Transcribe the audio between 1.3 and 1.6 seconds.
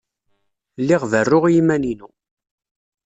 i